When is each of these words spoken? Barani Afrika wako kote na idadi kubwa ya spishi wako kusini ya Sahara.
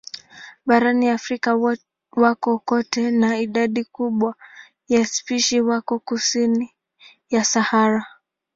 Barani 0.65 1.09
Afrika 1.09 1.55
wako 2.15 2.59
kote 2.59 3.11
na 3.11 3.37
idadi 3.39 3.83
kubwa 3.83 4.35
ya 4.87 5.05
spishi 5.05 5.61
wako 5.61 5.99
kusini 5.99 6.75
ya 7.29 7.43
Sahara. 7.43 8.05